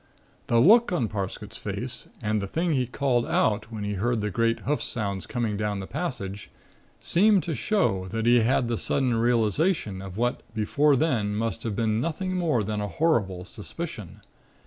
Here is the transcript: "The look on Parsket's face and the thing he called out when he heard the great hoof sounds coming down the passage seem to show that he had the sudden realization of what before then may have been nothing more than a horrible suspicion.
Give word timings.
"The 0.47 0.59
look 0.59 0.91
on 0.91 1.07
Parsket's 1.07 1.57
face 1.57 2.07
and 2.23 2.41
the 2.41 2.47
thing 2.47 2.73
he 2.73 2.87
called 2.87 3.23
out 3.27 3.71
when 3.71 3.83
he 3.83 3.93
heard 3.93 4.19
the 4.21 4.31
great 4.31 4.61
hoof 4.61 4.81
sounds 4.81 5.27
coming 5.27 5.57
down 5.57 5.79
the 5.79 5.85
passage 5.85 6.49
seem 6.99 7.39
to 7.41 7.53
show 7.53 8.07
that 8.07 8.25
he 8.25 8.39
had 8.39 8.67
the 8.67 8.79
sudden 8.79 9.13
realization 9.13 10.01
of 10.01 10.17
what 10.17 10.41
before 10.55 10.95
then 10.95 11.37
may 11.37 11.51
have 11.61 11.75
been 11.75 12.01
nothing 12.01 12.35
more 12.35 12.63
than 12.63 12.81
a 12.81 12.87
horrible 12.87 13.45
suspicion. 13.45 14.21